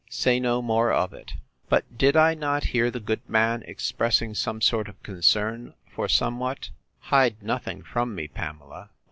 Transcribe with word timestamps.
—Say 0.09 0.39
no 0.39 0.63
more 0.63 0.91
of 0.91 1.13
it. 1.13 1.33
But 1.69 1.95
did 1.95 2.17
I 2.17 2.33
not 2.33 2.63
hear 2.73 2.89
the 2.89 2.99
good 2.99 3.21
man 3.29 3.61
expressing 3.67 4.33
some 4.33 4.59
sort 4.59 4.87
of 4.87 5.03
concern 5.03 5.75
for 5.91 6.07
somewhat? 6.09 6.71
Hide 7.01 7.43
nothing 7.43 7.83
from 7.83 8.15
me, 8.15 8.27
Pamela. 8.27 8.89